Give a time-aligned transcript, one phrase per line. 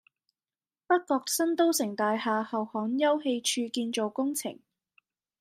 [0.87, 4.57] 北角新都城大廈後巷休憩處建造工程